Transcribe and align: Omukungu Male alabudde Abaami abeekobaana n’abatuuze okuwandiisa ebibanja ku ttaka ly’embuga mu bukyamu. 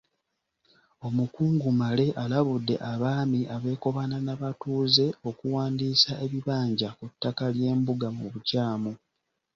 Omukungu 1.07 1.67
Male 1.79 2.05
alabudde 2.23 2.75
Abaami 2.91 3.41
abeekobaana 3.55 4.17
n’abatuuze 4.25 5.05
okuwandiisa 5.29 6.11
ebibanja 6.25 6.89
ku 6.97 7.05
ttaka 7.11 7.43
ly’embuga 7.55 8.07
mu 8.17 8.25
bukyamu. 8.33 8.91